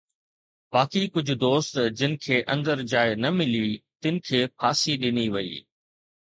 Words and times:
باقي 0.75 1.01
ڪجهه 1.15 1.35
دوست 1.43 1.73
جن 1.99 2.11
کي 2.23 2.35
اندر 2.55 2.77
جاءِ 2.93 3.07
نه 3.23 3.29
ملي، 3.37 3.67
تن 4.01 4.13
کي 4.25 4.39
ڦاسي 4.59 4.93
ڏني 5.01 5.27
وئي. 5.35 5.55